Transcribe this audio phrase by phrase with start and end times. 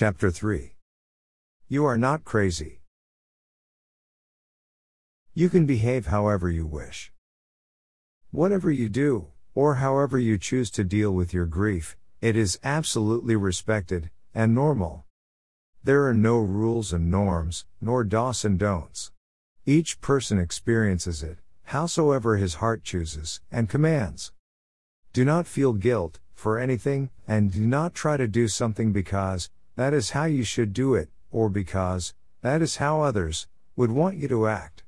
[0.00, 0.76] Chapter 3
[1.66, 2.82] You are not crazy.
[5.34, 7.10] You can behave however you wish.
[8.30, 13.34] Whatever you do, or however you choose to deal with your grief, it is absolutely
[13.34, 15.04] respected and normal.
[15.82, 19.10] There are no rules and norms, nor dos and don'ts.
[19.66, 21.38] Each person experiences it,
[21.74, 24.30] howsoever his heart chooses and commands.
[25.12, 29.94] Do not feel guilt for anything, and do not try to do something because that
[29.94, 33.46] is how you should do it, or because that is how others
[33.76, 34.82] would want you to act.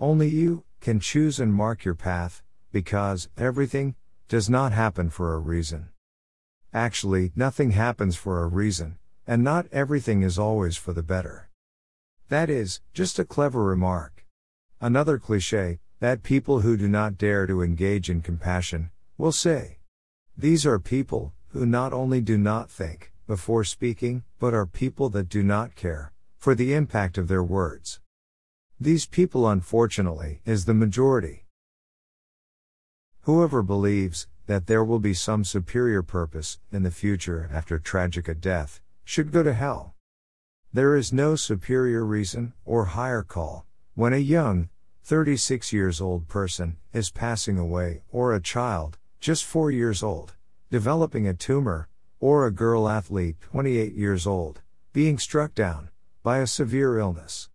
[0.00, 3.96] Only you can choose and mark your path, because everything
[4.28, 5.90] does not happen for a reason.
[6.72, 11.50] Actually, nothing happens for a reason, and not everything is always for the better.
[12.30, 14.24] That is, just a clever remark.
[14.80, 19.80] Another cliche, that people who do not dare to engage in compassion, will say.
[20.34, 25.28] These are people, who not only do not think, before speaking, but are people that
[25.28, 28.00] do not care, for the impact of their words.
[28.80, 31.46] These people, unfortunately, is the majority.
[33.20, 38.34] Whoever believes that there will be some superior purpose in the future after tragic a
[38.34, 39.94] death should go to hell.
[40.72, 44.70] There is no superior reason or higher call when a young,
[45.04, 50.34] 36 years old person is passing away, or a child, just 4 years old,
[50.72, 51.86] developing a tumor,
[52.18, 54.62] or a girl athlete, 28 years old,
[54.94, 55.90] being struck down
[56.22, 57.50] by a severe illness.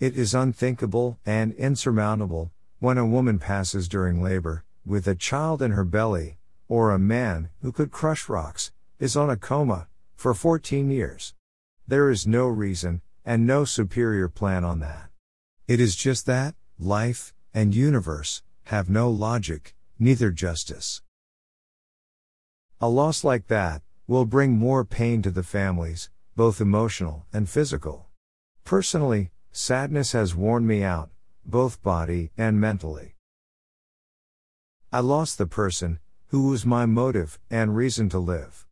[0.00, 5.72] It is unthinkable and insurmountable when a woman passes during labor, with a child in
[5.72, 10.90] her belly, or a man who could crush rocks, is on a coma for 14
[10.90, 11.34] years.
[11.86, 15.10] There is no reason and no superior plan on that.
[15.68, 21.02] It is just that life and universe have no logic, neither justice.
[22.80, 28.06] A loss like that will bring more pain to the families, both emotional and physical.
[28.64, 31.10] Personally, Sadness has worn me out,
[31.46, 33.14] both body and mentally.
[34.92, 38.66] I lost the person, who was my motive and reason to live.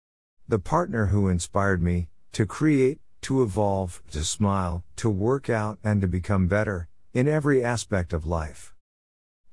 [0.49, 6.01] The partner who inspired me, to create, to evolve, to smile, to work out, and
[6.01, 8.75] to become better, in every aspect of life.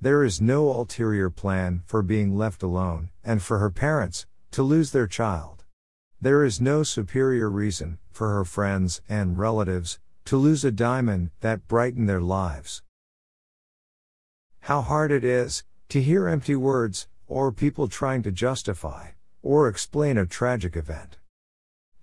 [0.02, 4.92] There is no ulterior plan for being left alone, and for her parents, to lose
[4.92, 5.64] their child.
[6.22, 11.68] There is no superior reason, for her friends and relatives, to lose a diamond that
[11.68, 12.82] brightened their lives.
[14.62, 19.12] How hard it is to hear empty words, or people trying to justify
[19.42, 21.18] or explain a tragic event.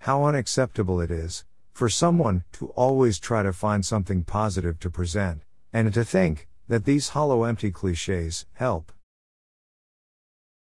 [0.00, 5.42] How unacceptable it is for someone to always try to find something positive to present,
[5.72, 8.92] and to think that these hollow empty cliches help.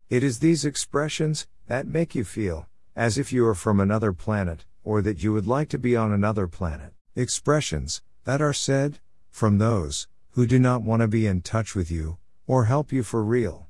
[0.10, 4.66] It is these expressions that make you feel as if you are from another planet,
[4.84, 6.94] or that you would like to be on another planet.
[7.16, 9.00] Expressions that are said
[9.30, 12.18] from those who do not want to be in touch with you
[12.48, 13.70] or help you for real.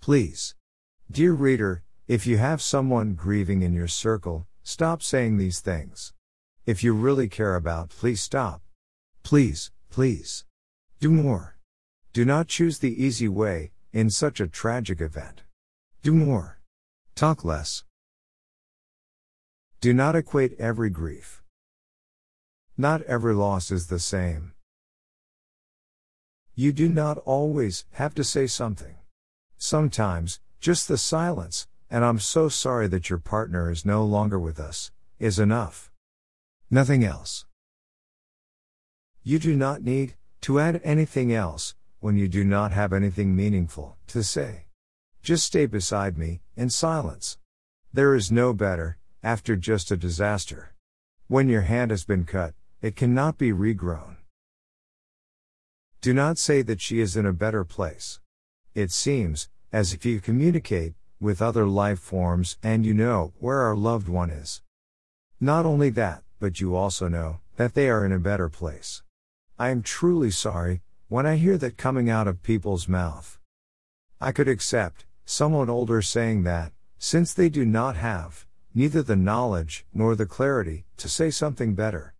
[0.00, 0.54] Please.
[1.10, 6.12] Dear reader, if you have someone grieving in your circle, stop saying these things.
[6.66, 8.60] If you really care about, please stop.
[9.22, 10.44] Please, please.
[11.00, 11.56] Do more.
[12.12, 15.42] Do not choose the easy way in such a tragic event.
[16.02, 16.57] Do more.
[17.18, 17.82] Talk less.
[19.80, 21.42] Do not equate every grief.
[22.76, 24.52] Not every loss is the same.
[26.54, 28.94] You do not always have to say something.
[29.56, 34.60] Sometimes, just the silence, and I'm so sorry that your partner is no longer with
[34.60, 35.90] us, is enough.
[36.70, 37.46] Nothing else.
[39.24, 43.96] You do not need to add anything else when you do not have anything meaningful
[44.06, 44.67] to say.
[45.22, 47.38] Just stay beside me, in silence.
[47.92, 50.74] There is no better, after just a disaster.
[51.26, 54.16] When your hand has been cut, it cannot be regrown.
[56.00, 58.20] Do not say that she is in a better place.
[58.74, 63.74] It seems, as if you communicate with other life forms and you know where our
[63.74, 64.62] loved one is.
[65.40, 69.02] Not only that, but you also know that they are in a better place.
[69.58, 73.40] I am truly sorry when I hear that coming out of people's mouth.
[74.20, 79.84] I could accept someone older saying that, since they do not have neither the knowledge
[79.92, 82.14] nor the clarity to say something better.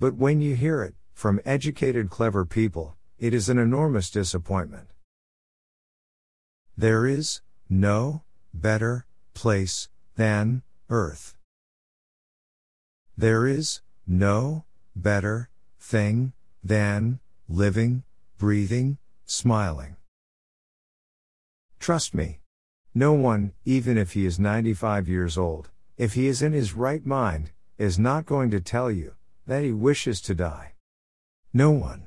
[0.00, 4.88] But when you hear it, from educated, clever people, it is an enormous disappointment.
[6.76, 7.40] There is
[7.70, 11.36] no better place than Earth.
[13.16, 14.64] There is no
[14.96, 16.32] better thing
[16.64, 18.02] than living,
[18.38, 19.94] breathing, smiling.
[21.84, 22.40] Trust me.
[22.94, 27.04] No one, even if he is 95 years old, if he is in his right
[27.04, 29.16] mind, is not going to tell you
[29.46, 30.72] that he wishes to die.
[31.52, 32.06] No one.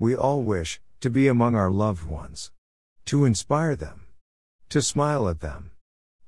[0.00, 2.50] We all wish to be among our loved ones,
[3.04, 4.06] to inspire them,
[4.70, 5.70] to smile at them,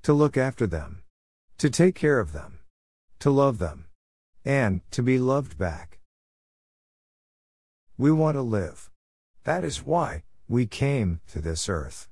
[0.04, 1.02] to look after them,
[1.58, 2.60] to take care of them,
[3.18, 3.86] to love them,
[4.44, 5.98] and to be loved back.
[7.98, 8.88] We want to live.
[9.42, 12.08] That is why we came to this earth.